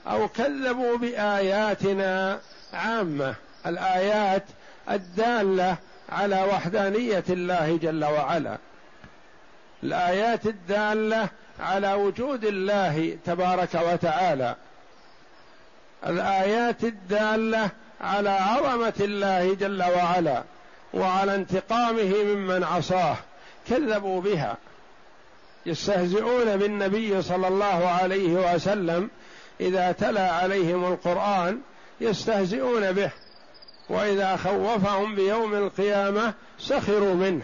أو 0.07 0.29
كذبوا 0.29 0.97
بآياتنا 0.97 2.41
عامة. 2.73 3.35
الآيات 3.67 4.45
الدالة 4.91 5.77
على 6.09 6.43
وحدانية 6.43 7.25
الله 7.31 7.79
جل 7.83 8.05
وعلا. 8.05 8.59
الآيات 9.83 10.47
الدالة 10.47 11.29
على 11.61 11.93
وجود 11.93 12.45
الله 12.45 13.19
تبارك 13.27 13.75
وتعالى. 13.75 14.57
الآيات 16.07 16.85
الدالة 16.85 17.71
على 18.01 18.31
عظمة 18.31 18.93
الله 19.01 19.55
جل 19.55 19.83
وعلا 19.83 20.43
وعلى 20.95 21.35
انتقامه 21.35 22.15
ممن 22.25 22.65
عصاه. 22.65 23.17
كذبوا 23.69 24.21
بها. 24.21 24.57
يستهزئون 25.67 26.57
بالنبي 26.57 27.23
صلى 27.23 27.49
الله 27.49 27.89
عليه 27.89 28.55
وسلم 28.55 29.11
إذا 29.61 29.93
تلا 29.93 30.33
عليهم 30.33 30.93
القرآن 30.93 31.61
يستهزئون 32.01 32.93
به 32.93 33.11
وإذا 33.89 34.37
خوفهم 34.37 35.15
بيوم 35.15 35.55
القيامة 35.55 36.35
سخروا 36.59 37.15
منه. 37.15 37.43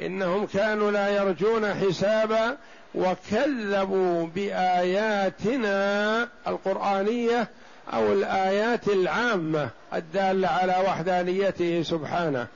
إنهم 0.00 0.46
كانوا 0.46 0.90
لا 0.90 1.08
يرجون 1.08 1.74
حسابا 1.74 2.56
وكذبوا 2.94 4.26
بآياتنا 4.26 6.28
القرآنية 6.46 7.48
أو 7.92 8.12
الآيات 8.12 8.88
العامة 8.88 9.70
الدالة 9.94 10.48
على 10.48 10.76
وحدانيته 10.86 11.82
سبحانه. 11.82 12.46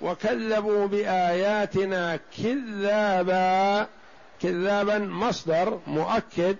وكذبوا 0.00 0.86
بآياتنا 0.86 2.18
كذابا 2.42 3.86
كذابا 4.42 4.98
مصدر 4.98 5.78
مؤكد 5.86 6.56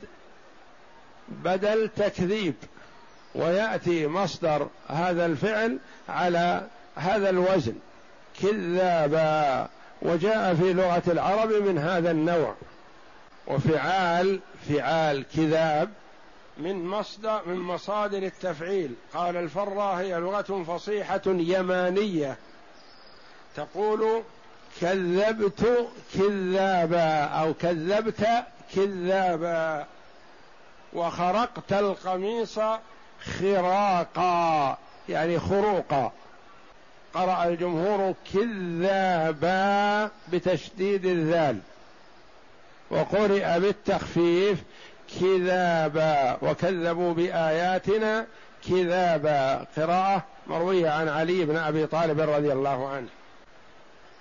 بدل 1.29 1.91
تكذيب 1.97 2.55
ويأتي 3.35 4.07
مصدر 4.07 4.69
هذا 4.89 5.27
الفعل 5.27 5.79
على 6.09 6.67
هذا 6.97 7.31
الوزن. 7.31 7.75
كذابا. 8.43 9.69
وجاء 10.03 10.55
في 10.55 10.73
لغة 10.73 11.03
العرب 11.07 11.53
من 11.53 11.79
هذا 11.79 12.11
النوع. 12.11 12.55
وفعال 13.47 14.41
فعال 14.69 15.25
كذاب 15.37 15.91
من 16.59 16.85
مصدر 16.85 17.43
من 17.47 17.57
مصادر 17.57 18.23
التفعيل. 18.23 18.95
قال 19.15 19.37
الفراء 19.37 19.95
هي 19.95 20.21
لغة 20.21 20.65
فصيحة 20.69 21.23
يمانية. 21.27 22.37
تقول 23.57 24.23
كذبت 24.81 25.89
كذابا 26.15 27.23
أو 27.25 27.55
كذبت 27.55 28.29
كذابا. 28.75 29.87
وخرقت 30.93 31.73
القميص 31.73 32.61
خراقا 33.39 34.79
يعني 35.09 35.39
خروقا. 35.39 36.13
قرأ 37.15 37.45
الجمهور 37.45 38.15
كذابا 38.35 40.11
بتشديد 40.33 41.07
الذال. 41.07 41.59
وقرئ 42.91 43.61
بالتخفيف 43.61 44.59
كذابا 45.21 46.39
وكذبوا 46.43 47.15
بآياتنا 47.15 48.27
كذابا. 48.69 49.67
قراءة 49.77 50.25
مروية 50.47 50.91
عن 50.91 51.09
علي 51.09 51.45
بن 51.45 51.57
أبي 51.57 51.87
طالب 51.87 52.21
رضي 52.21 52.53
الله 52.53 52.89
عنه. 52.89 53.09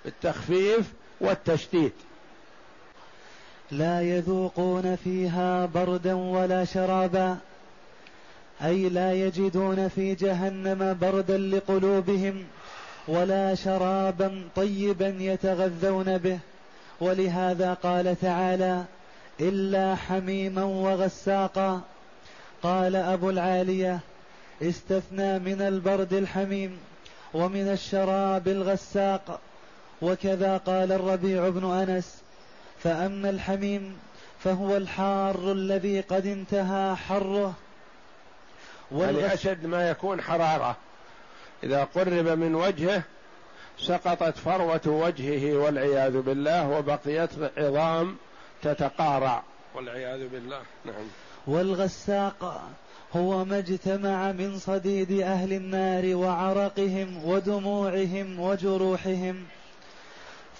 بالتخفيف 0.04 0.92
والتشديد. 1.20 1.92
لا 3.70 4.02
يذوقون 4.02 4.96
فيها 5.04 5.66
بردا 5.66 6.14
ولا 6.14 6.64
شرابا. 6.64 7.36
أي 8.64 8.88
لا 8.88 9.12
يجدون 9.12 9.88
في 9.88 10.14
جهنم 10.14 10.98
بردا 11.00 11.38
لقلوبهم 11.38 12.44
ولا 13.08 13.54
شرابا 13.54 14.42
طيبا 14.56 15.16
يتغذون 15.18 16.18
به. 16.18 16.38
ولهذا 17.00 17.74
قال 17.74 18.20
تعالى 18.20 18.84
إلا 19.40 19.94
حميما 19.94 20.64
وغساقا. 20.64 21.80
قال 22.62 22.96
أبو 22.96 23.30
العالية 23.30 23.98
استثنى 24.62 25.38
من 25.38 25.60
البرد 25.60 26.12
الحميم 26.12 26.78
ومن 27.34 27.68
الشراب 27.68 28.48
الغساق. 28.48 29.40
وكذا 30.02 30.56
قال 30.56 30.92
الربيع 30.92 31.48
بن 31.48 31.64
أنس 31.64 32.22
فأما 32.82 33.30
الحميم 33.30 33.98
فهو 34.44 34.76
الحار 34.76 35.52
الذي 35.52 36.00
قد 36.00 36.26
انتهى 36.26 36.96
حره. 36.96 37.54
يعني 38.92 39.34
أشد 39.34 39.66
ما 39.66 39.90
يكون 39.90 40.20
حرارة. 40.20 40.76
إذا 41.62 41.84
قرب 41.84 42.28
من 42.28 42.54
وجهه 42.54 43.02
سقطت 43.78 44.38
فروة 44.38 44.80
وجهه 44.86 45.56
والعياذ 45.56 46.20
بالله 46.20 46.68
وبقيت 46.68 47.30
عظام 47.56 48.16
تتقارع. 48.62 49.42
والعياذ 49.74 50.28
بالله. 50.28 50.60
نعم. 50.84 51.06
والغساق 51.46 52.68
هو 53.16 53.44
ما 53.44 53.58
اجتمع 53.58 54.32
من 54.32 54.58
صديد 54.58 55.12
أهل 55.12 55.52
النار 55.52 56.16
وعرقهم 56.16 57.24
ودموعهم 57.24 58.40
وجروحهم. 58.40 59.44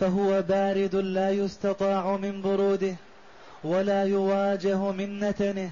فهو 0.01 0.43
بارد 0.43 0.97
لا 0.97 1.31
يستطاع 1.31 2.17
من 2.17 2.43
بروده 2.43 2.95
ولا 3.65 4.05
يواجه 4.05 4.93
من 4.93 5.21
نتنه. 5.21 5.71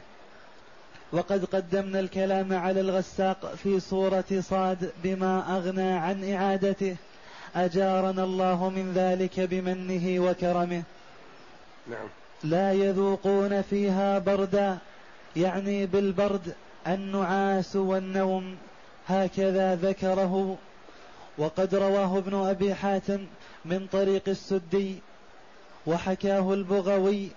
وقد 1.12 1.44
قدمنا 1.44 2.00
الكلام 2.00 2.52
على 2.52 2.80
الغساق 2.80 3.54
في 3.54 3.80
سورة 3.80 4.24
صاد 4.40 4.92
بما 5.04 5.56
أغنى 5.56 5.92
عن 5.92 6.32
إعادته. 6.32 6.96
أجارنا 7.56 8.24
الله 8.24 8.68
من 8.68 8.92
ذلك 8.94 9.40
بمنه 9.40 10.20
وكرمه. 10.28 10.82
نعم. 11.90 12.08
لا 12.44 12.72
يذوقون 12.72 13.62
فيها 13.62 14.18
بردا 14.18 14.78
يعني 15.36 15.86
بالبرد 15.86 16.54
النعاس 16.86 17.76
والنوم. 17.76 18.56
هكذا 19.08 19.74
ذكره. 19.74 20.56
وقد 21.38 21.74
رواه 21.74 22.18
ابن 22.18 22.34
أبي 22.34 22.74
حاتم 22.74 23.26
من 23.66 23.86
طريق 23.92 24.22
السدي 24.28 24.98
وحكاه 25.86 26.54
البغوي 26.54 27.28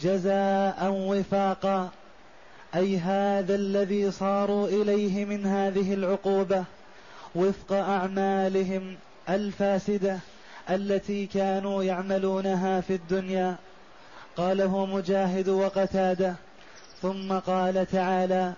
جزاء 0.00 0.92
وفاقا 0.92 1.90
أي 2.74 2.98
هذا 2.98 3.54
الذي 3.54 4.10
صاروا 4.10 4.68
إليه 4.68 5.24
من 5.24 5.46
هذه 5.46 5.94
العقوبة 5.94 6.64
وفق 7.34 7.72
أعمالهم 7.72 8.96
الفاسدة 9.28 10.18
التي 10.70 11.26
كانوا 11.26 11.82
يعملونها 11.82 12.80
في 12.80 12.94
الدنيا. 12.94 13.56
قاله 14.36 14.86
مجاهد 14.86 15.48
وقتادة 15.48 16.34
ثم 17.02 17.32
قال 17.32 17.86
تعالى 17.86 18.52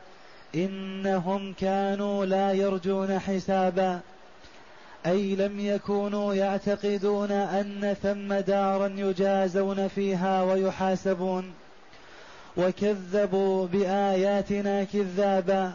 إنهم 0.55 1.53
كانوا 1.53 2.25
لا 2.25 2.53
يرجون 2.53 3.19
حسابا. 3.19 4.01
أي 5.07 5.37
لم 5.37 5.61
يكونوا 5.61 6.35
يعتقدون 6.35 7.33
أن 7.33 7.97
ثم 8.03 8.35
دارا 8.35 8.87
يجازون 8.97 9.89
فيها 9.89 10.43
ويحاسبون 10.43 11.53
وكذبوا 12.57 13.67
بآياتنا 13.67 14.85
كذابا 14.85 15.73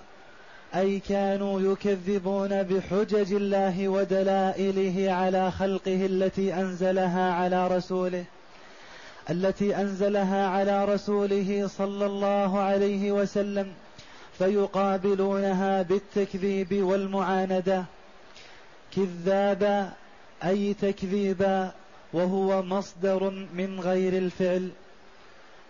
أي 0.76 1.00
كانوا 1.00 1.62
يكذبون 1.62 2.64
بحجج 2.64 3.34
الله 3.34 3.88
ودلائله 3.88 5.12
على 5.12 5.52
خلقه 5.52 6.06
التي 6.06 6.54
أنزلها 6.54 7.34
على 7.34 7.68
رسوله 7.68 8.24
التي 9.30 9.76
أنزلها 9.76 10.48
على 10.48 10.86
رسوله 10.86 11.70
صلى 11.78 12.06
الله 12.06 12.60
عليه 12.60 13.12
وسلم 13.12 13.68
فيقابلونها 14.38 15.82
بالتكذيب 15.82 16.84
والمعاندة. 16.84 17.86
كذابا 18.96 19.92
أي 20.44 20.74
تكذيبا 20.74 21.72
وهو 22.14 22.64
مصدر 22.64 23.30
من 23.54 23.80
غير 23.80 24.14
الفعل. 24.14 24.70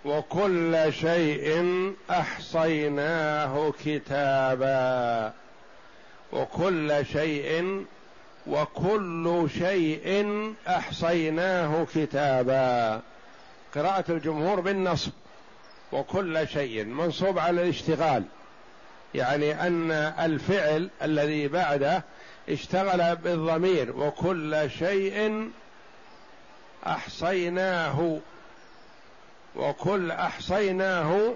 وكل 0.06 0.94
شيء 0.94 1.94
أحصيناه 2.10 3.74
كتابا. 3.86 5.34
وكل 6.34 7.06
شيء 7.14 7.86
وكل 8.48 9.48
شيء 9.60 10.54
أحصيناه 10.68 11.88
كتابا. 11.96 13.02
قراءة 13.76 14.12
الجمهور 14.12 14.60
بالنصب. 14.60 15.12
وكل 15.92 16.48
شيء 16.48 16.86
منصوب 16.86 17.40
على 17.40 17.64
الاشتغال. 17.64 18.24
يعني 19.16 19.68
أن 19.68 19.92
الفعل 19.92 20.90
الذي 21.02 21.48
بعده 21.48 22.04
اشتغل 22.50 23.16
بالضمير 23.16 23.98
وكل 23.98 24.70
شيء 24.80 25.50
أحصيناه 26.88 28.20
وكل 29.56 30.12
أحصيناه 30.12 31.34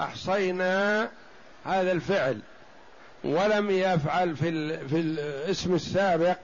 أحصينا 0.00 1.08
هذا 1.64 1.92
الفعل. 1.92 2.40
ولم 3.24 3.70
يفعل 3.70 4.36
في 4.36 4.78
في 4.88 4.96
الاسم 4.96 5.74
السابق 5.74 6.36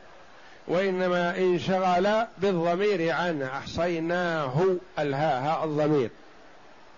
وإنما 0.69 1.39
انشغل 1.39 2.27
بالضمير 2.39 3.13
عنه 3.13 3.47
أحصيناه 3.47 4.77
الهاء 4.99 5.43
هاء 5.43 5.65
الضمير. 5.65 6.11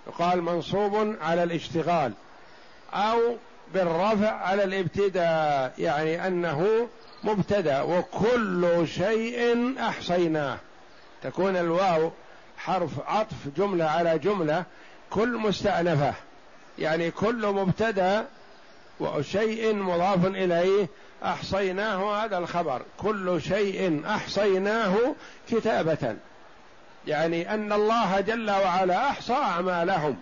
يقال 0.06 0.42
منصوب 0.42 1.16
على 1.20 1.42
الاشتغال. 1.42 2.12
أو 2.94 3.36
بالرفع 3.74 4.30
على 4.30 4.64
الابتداء 4.64 5.72
يعني 5.78 6.26
أنه 6.26 6.88
مبتدأ 7.24 7.80
وكل 7.82 8.88
شيء 8.88 9.74
أحصيناه. 9.80 10.58
تكون 11.22 11.56
الواو 11.56 12.10
حرف 12.58 12.90
عطف 13.06 13.36
جملة 13.56 13.84
على 13.84 14.18
جملة 14.18 14.64
كل 15.10 15.28
مستأنفة. 15.28 16.14
يعني 16.78 17.10
كل 17.10 17.46
مبتدأ 17.46 18.26
وشيء 19.00 19.74
مضاف 19.74 20.26
إليه 20.26 20.88
أحصيناه 21.24 22.24
هذا 22.24 22.38
الخبر. 22.38 22.82
كل 22.98 23.40
شيء 23.42 24.02
أحصيناه 24.06 24.96
كتابة. 25.50 26.16
يعني 27.06 27.54
أن 27.54 27.72
الله 27.72 28.20
جل 28.20 28.50
وعلا 28.50 29.08
أحصى 29.10 29.32
أعمالهم. 29.32 30.16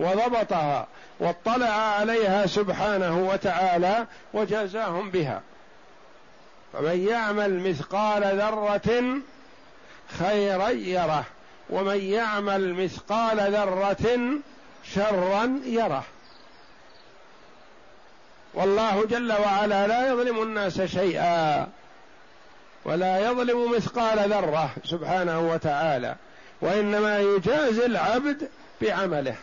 وضبطها 0.00 0.86
واطلع 1.20 1.70
عليها 1.70 2.46
سبحانه 2.46 3.28
وتعالى 3.28 4.06
وجازاهم 4.32 5.10
بها. 5.10 5.40
فمن 6.72 7.08
يعمل 7.08 7.70
مثقال 7.70 8.22
ذرة 8.22 9.20
خيرا 10.18 10.68
يره 10.68 11.24
ومن 11.70 12.00
يعمل 12.00 12.74
مثقال 12.74 13.52
ذرة 13.52 14.20
شرا 14.94 15.60
يره. 15.64 16.04
والله 18.54 19.06
جل 19.06 19.32
وعلا 19.32 19.86
لا 19.86 20.08
يظلم 20.08 20.42
الناس 20.42 20.80
شيئا 20.80 21.66
ولا 22.84 23.18
يظلم 23.18 23.72
مثقال 23.72 24.30
ذرة 24.30 24.70
سبحانه 24.84 25.40
وتعالى 25.40 26.16
وإنما 26.60 27.18
يجازي 27.20 27.86
العبد 27.86 28.48
بعمله. 28.80 29.36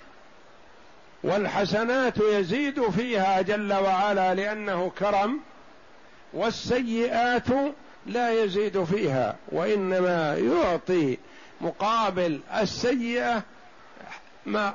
والحسنات 1.23 2.17
يزيد 2.17 2.89
فيها 2.89 3.41
جل 3.41 3.73
وعلا 3.73 4.34
لأنه 4.34 4.91
كرم 4.99 5.39
والسيئات 6.34 7.47
لا 8.06 8.43
يزيد 8.43 8.84
فيها 8.84 9.36
وإنما 9.51 10.38
يعطي 10.38 11.17
مقابل 11.62 12.39
السيئة 12.62 13.43
ما 14.45 14.73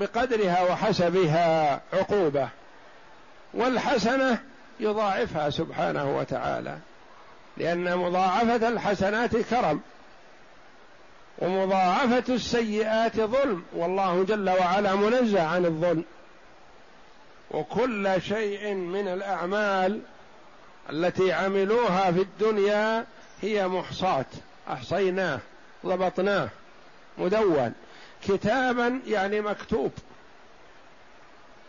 بقدرها 0.00 0.62
وحسبها 0.62 1.80
عقوبة. 1.92 2.48
والحسنة 3.54 4.38
يضاعفها 4.80 5.50
سبحانه 5.50 6.16
وتعالى 6.18 6.78
لأن 7.56 7.96
مضاعفة 7.96 8.68
الحسنات 8.68 9.36
كرم. 9.36 9.80
ومضاعفة 11.38 12.34
السيئات 12.34 13.16
ظلم. 13.16 13.64
والله 13.72 14.24
جل 14.24 14.50
وعلا 14.50 14.94
منزه 14.94 15.42
عن 15.42 15.64
الظلم. 15.64 16.04
وكل 17.50 18.22
شيء 18.22 18.74
من 18.74 19.08
الأعمال 19.08 20.00
التي 20.90 21.32
عملوها 21.32 22.12
في 22.12 22.20
الدنيا 22.20 23.04
هي 23.42 23.68
محصاة. 23.68 24.24
أحصيناه 24.70 25.38
ضبطناه 25.86 26.48
مدون. 27.18 27.74
كتابا 28.28 29.00
يعني 29.06 29.40
مكتوب. 29.40 29.92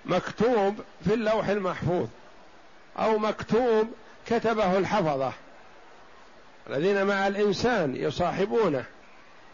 مكتوب 0.05 0.75
في 1.05 1.13
اللوح 1.13 1.47
المحفوظ. 1.47 2.07
أو 2.99 3.17
مكتوب 3.17 3.91
كتبه 4.27 4.77
الحفظة. 4.77 5.33
الذين 6.69 7.05
مع 7.05 7.27
الإنسان 7.27 7.95
يصاحبونه. 7.95 8.85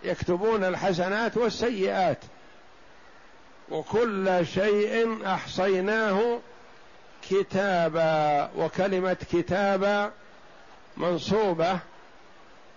يكتبون 0.04 0.64
الحسنات 0.64 1.38
والسيئات. 1.38 2.18
وكل 3.72 4.46
شيء 4.46 5.26
أحصيناه 5.26 6.40
كتابا 7.30 8.50
وكلمة 8.58 9.18
كتابا 9.32 10.12
منصوبة 10.98 11.80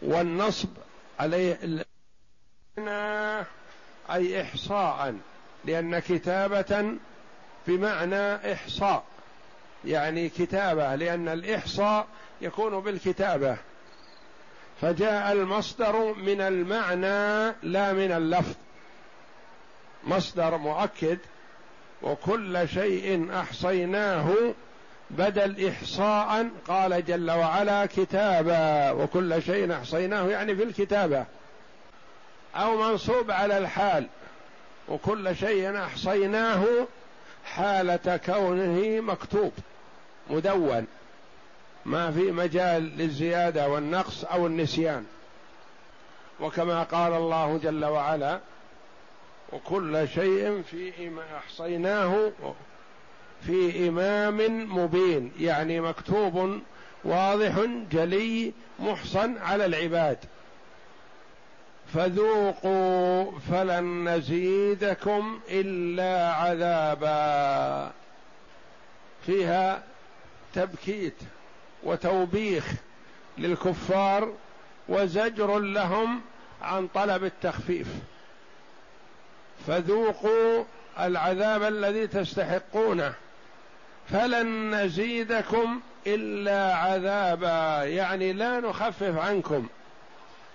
والنصب 0.02 0.68
عليه 1.20 1.58
أي 4.10 4.42
احصاء 4.42 5.14
لأن 5.64 5.98
كتابة 5.98 6.96
بمعنى 7.66 8.52
إحصاء 8.52 9.04
يعني 9.84 10.28
كتابة 10.28 10.94
لأن 10.94 11.28
الإحصاء 11.28 12.06
يكون 12.40 12.80
بالكتابة. 12.80 13.56
فجاء 14.80 15.32
المصدر 15.32 16.14
من 16.14 16.40
المعنى 16.40 17.54
لا 17.62 17.92
من 17.92 18.12
اللفظ. 18.12 18.54
مصدر 20.04 20.56
مؤكد. 20.56 21.18
وكل 22.02 22.68
شيء 22.68 23.28
أحصيناه 23.34 24.54
بدل 25.10 25.68
إحصاء 25.68 26.48
قال 26.68 27.04
جل 27.04 27.30
وعلا 27.30 27.86
كتابا. 27.86 28.90
وكل 28.90 29.42
شيء 29.42 29.72
أحصيناه 29.72 30.28
يعني 30.28 30.56
في 30.56 30.62
الكتابة. 30.62 31.24
أو 32.56 32.76
منصوب 32.76 33.30
على 33.30 33.58
الحال. 33.58 34.06
وكل 34.88 35.36
شيء 35.36 35.78
أحصيناه 35.78 36.64
حالة 37.44 38.16
كونه 38.26 39.00
مكتوب. 39.00 39.52
مدون. 40.30 40.86
ما 41.86 42.10
في 42.10 42.32
مجال 42.32 42.82
للزيادة 42.98 43.68
والنقص 43.68 44.24
أو 44.24 44.46
النسيان. 44.46 45.04
وكما 46.40 46.82
قال 46.82 47.12
الله 47.12 47.60
جل 47.62 47.84
وعلا 47.84 48.40
وكل 49.52 50.08
شيء 50.08 50.62
في 50.62 51.10
أحصيناه 51.36 52.32
في 53.46 53.88
إمام 53.88 54.66
مبين 54.78 55.32
يعني 55.40 55.80
مكتوب 55.80 56.60
واضح 57.04 57.54
جلي 57.92 58.52
محصن 58.78 59.38
على 59.38 59.66
العباد. 59.66 60.18
فذوقوا 61.94 63.32
فلن 63.50 64.08
نزيدكم 64.08 65.40
إلا 65.48 66.32
عذابا. 66.32 67.92
فيها 69.26 69.82
تبكيت. 70.54 71.16
وتوبيخ 71.82 72.64
للكفار 73.38 74.32
وزجر 74.88 75.58
لهم 75.58 76.20
عن 76.62 76.88
طلب 76.94 77.24
التخفيف. 77.24 77.86
فذوقوا 79.66 80.64
العذاب 81.00 81.62
الذي 81.62 82.06
تستحقونه. 82.06 83.14
فلن 84.10 84.74
نزيدكم 84.74 85.80
إلا 86.06 86.74
عذابا. 86.74 87.84
يعني 87.84 88.32
لا 88.32 88.60
نخفف 88.60 89.18
عنكم 89.18 89.66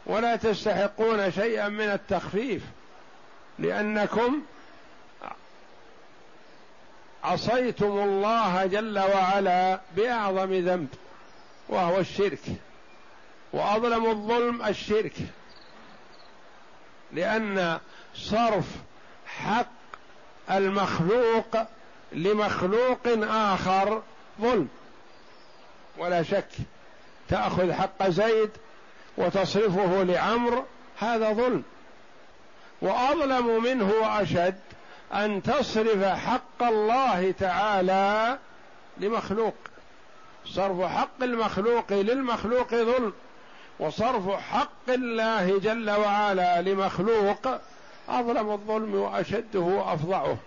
ولا 0.05 0.35
تستحقون 0.35 1.31
شيئا 1.31 1.69
من 1.69 1.89
التخفيف 1.89 2.61
لأنكم 3.59 4.41
عصيتم 7.23 7.85
الله 7.85 8.65
جل 8.65 8.99
وعلا 8.99 9.79
بأعظم 9.95 10.53
ذنب. 10.53 10.87
وهو 11.69 11.99
الشرك. 11.99 12.39
وأظلم 13.53 14.05
الظلم 14.05 14.61
الشرك. 14.65 15.13
لأن 17.13 17.79
صرف 18.15 18.65
حق 19.27 19.67
المخلوق 20.51 21.57
لمخلوق 22.11 23.07
آخر 23.29 24.01
ظلم. 24.41 24.67
ولا 25.97 26.23
شك 26.23 26.49
تأخذ 27.29 27.73
حق 27.73 28.07
زيد 28.07 28.49
وتصرفه 29.17 30.03
لعمر 30.03 30.65
هذا 30.99 31.33
ظلم. 31.33 31.63
وأظلم 32.81 33.63
منه 33.63 33.93
وأشد 34.01 34.59
أن 35.13 35.43
تصرف 35.43 36.03
حق 36.03 36.63
الله 36.63 37.31
تعالى 37.31 38.37
لمخلوق. 38.97 39.55
صرف 40.53 40.81
حق 40.81 41.23
المخلوق 41.23 41.93
للمخلوق 41.93 42.75
ظلم 42.75 43.13
وصرف 43.79 44.29
حق 44.29 44.89
الله 44.89 45.59
جل 45.59 45.89
وعلا 45.89 46.61
لمخلوق 46.61 47.47
أظلم 48.09 48.49
الظلم 48.51 48.95
وأشده 48.95 49.59
وافظعه 49.59 50.37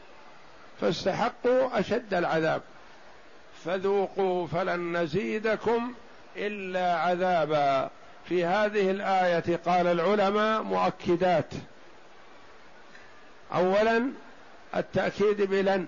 فاستحقوا 0.81 1.81
أشد 1.81 2.15
العذاب. 2.15 2.63
فذوقوا 3.65 4.47
فلن 4.47 4.97
نزيدكم 4.97 5.95
إلا 6.37 6.97
عذابا. 6.97 7.91
في 8.29 8.45
هذه 8.45 8.91
الآية 8.91 9.61
قال 9.67 9.87
العلماء 9.87 10.63
مؤكدات. 10.63 11.51
اولا 13.55 14.11
التأكيد 14.77 15.43
بلن 15.43 15.87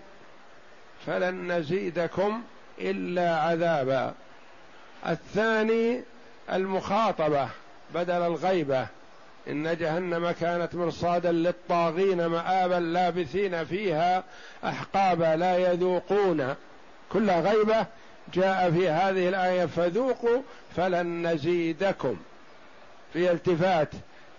فلن 1.07 1.53
نزيدكم 1.53 2.43
إلا 2.81 3.37
عذابا. 3.37 4.15
الثاني 5.07 6.03
المخاطبة 6.53 7.49
بدل 7.95 8.23
الغيبة. 8.23 8.87
إن 9.49 9.77
جهنم 9.77 10.31
كانت 10.31 10.75
مرصادا 10.75 11.33
للطاغين 11.33 12.27
مآبا 12.27 12.75
لابثين 12.75 13.65
فيها 13.65 14.25
أحقابا 14.65 15.37
لا 15.37 15.73
يذوقون. 15.73 16.55
كل 17.13 17.31
غيبة 17.31 17.87
جاء 18.35 18.71
في 18.71 18.89
هذه 18.89 19.29
الآية 19.29 19.67
فذوقوا 19.67 20.43
فلن 20.77 21.27
نزيدكم. 21.27 22.17
في 23.13 23.33
التفات 23.33 23.89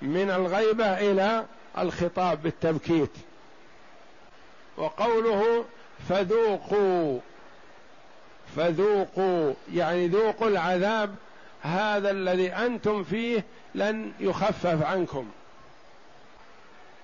من 0.01 0.31
الغيبة 0.31 0.85
إلى 0.85 1.45
الخطاب 1.77 2.43
بالتبكيت. 2.43 3.11
وقوله 4.77 5.65
فذوقوا 6.09 7.19
فذوقوا 8.55 9.53
يعني 9.73 10.07
ذوقوا 10.07 10.47
العذاب 10.47 11.15
هذا 11.61 12.11
الذي 12.11 12.53
أنتم 12.53 13.03
فيه 13.03 13.43
لن 13.75 14.11
يخفف 14.19 14.83
عنكم. 14.83 15.25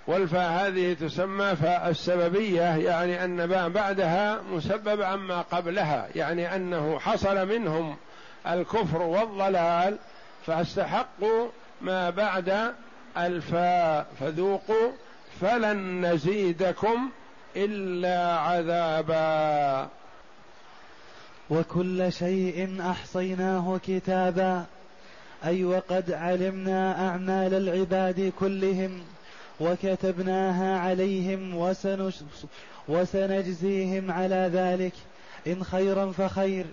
والفاء 0.08 0.52
هذه 0.52 0.94
تسمى 0.94 1.56
فاء 1.56 1.90
السببية 1.90 2.62
يعني 2.62 3.26
أن 3.26 3.44
ما 3.44 3.68
بعدها 3.68 4.42
مسبب 4.52 5.02
عما 5.02 5.42
قبلها 5.42 6.08
يعني 6.16 6.56
أنه 6.56 7.00
حصل 7.00 7.48
منهم 7.48 7.98
الكفر 8.48 9.02
والضلال 9.02 9.98
فاستحقوا 10.46 11.48
ما 11.82 12.10
بعد 12.10 12.74
الفاء. 13.18 14.08
فذوقوا 14.20 14.92
فلن 15.42 16.06
نزيدكم 16.06 17.10
إلا 17.56 18.38
عذابا. 18.38 19.90
وكل 21.50 22.12
شيء 22.12 22.82
أحصيناه 22.82 23.80
كتابا. 23.88 24.66
أي 25.46 25.64
وقد 25.64 26.12
علمنا 26.12 27.08
أعمال 27.10 27.54
العباد 27.54 28.34
كلهم 28.40 29.02
وكتبناها 29.60 30.80
عليهم 30.80 31.56
وسنجزيهم 32.88 34.12
على 34.12 34.50
ذلك. 34.54 34.94
إن 35.48 35.64
خيرا 35.64 36.12
فخير 36.12 36.66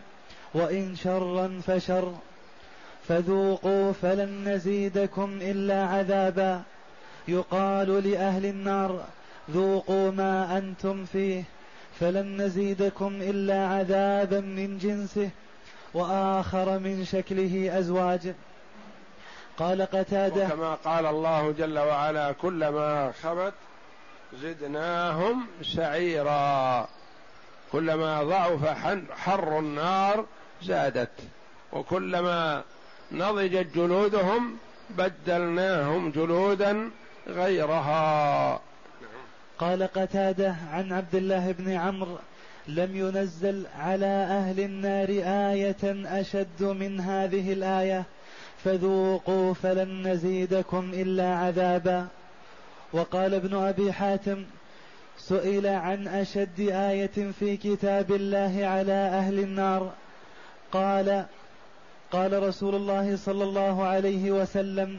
وإن 0.55 0.97
شرا 0.97 1.61
فشر. 1.67 2.15
فذوقوا 3.09 3.93
فلن 3.93 4.49
نزيدكم 4.49 5.39
إلا 5.41 5.87
عذابا. 5.87 6.63
يقال 7.29 8.11
لأهل 8.11 8.47
النار 8.47 9.05
ذوقوا 9.51 10.11
ما 10.11 10.59
أنتم 10.59 11.05
فيه. 11.05 11.45
فلن 12.01 12.43
نزيدكم 12.43 13.19
إلا 13.21 13.69
عذابا 13.69 14.41
من 14.41 14.79
جنسه 14.79 15.31
وآخر 15.95 16.79
من 16.79 17.05
شكله 17.05 17.79
أزواج. 17.79 18.35
قال 19.59 19.83
قتادة 19.83 20.49
كما 20.49 20.75
قال 20.75 21.07
الله 21.07 21.55
جل 21.59 21.79
وعلا 21.79 22.33
كلما 22.33 23.13
خبت 23.23 23.55
زدناهم 24.43 25.47
سعيرا. 25.63 26.89
كلما 27.73 28.23
ضعف 28.23 28.65
حر 29.11 29.59
النار 29.59 30.25
زادت. 30.63 31.11
وكلما 31.73 32.63
نضجت 33.13 33.75
جلودهم 33.75 34.57
بدلناهم 34.91 36.11
جلودا 36.11 36.91
غيرها. 37.29 38.61
قال 39.59 39.83
قتادة 39.83 40.55
عن 40.73 40.93
عبد 40.93 41.15
الله 41.15 41.53
بن 41.53 41.73
عمرو 41.73 42.19
لم 42.69 42.97
ينزل 42.97 43.67
على 43.79 44.07
أهل 44.07 44.61
النار 44.61 45.09
آية 45.53 46.21
أشد 46.21 46.63
من 46.63 47.01
هذه 47.01 47.53
الآية 47.53 48.05
فذوقوا 48.65 49.55
فلن 49.55 50.09
نزيدكم 50.09 50.91
إلا 50.95 51.35
عذابا. 51.35 52.07
وقال 52.93 53.35
ابن 53.35 53.55
أبي 53.55 53.93
حاتم 53.93 54.45
سئل 55.19 55.67
عن 55.67 56.09
أشد 56.09 56.61
آية 56.61 57.33
في 57.41 57.57
كتاب 57.57 58.13
الله 58.13 58.67
على 58.67 58.93
أهل 58.93 59.39
النار. 59.39 59.93
قال 60.73 61.27
قال 62.13 62.43
رسول 62.43 62.75
الله 62.75 63.17
صلى 63.17 63.45
الله 63.45 63.85
عليه 63.85 64.31
وسلم 64.31 64.99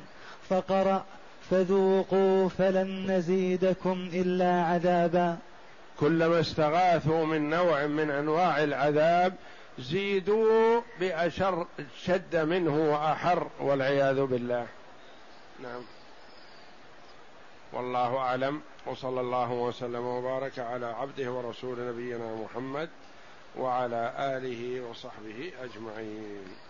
فقرأ 0.50 1.06
فذوقوا 1.52 2.50
فلن 2.50 3.12
نزيدكم 3.12 4.10
إلا 4.14 4.64
عذابا. 4.64 5.38
كلما 6.00 6.40
استغاثوا 6.40 7.26
من 7.26 7.50
نوع 7.50 7.88
من 7.88 8.10
أنواع 8.10 8.64
العذاب 8.64 9.36
زيدوا 9.80 10.82
بأشر 11.00 11.66
شد 12.04 12.36
منه 12.36 12.92
وأحر 12.92 13.48
والعياذ 13.60 14.26
بالله. 14.26 14.68
نعم. 15.64 15.82
والله 17.74 18.18
أعلم. 18.18 18.62
وصلى 18.86 19.22
الله 19.22 19.52
وسلم 19.52 20.06
وبارك 20.06 20.60
على 20.60 20.86
عبده 20.86 21.32
ورسول 21.32 21.78
نبينا 21.80 22.36
محمد 22.36 22.90
وعلى 23.58 24.14
آله 24.20 24.90
وصحبه 24.90 25.52
أجمعين. 25.64 26.67